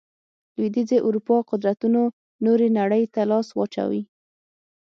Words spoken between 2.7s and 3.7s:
نړۍ ته لاس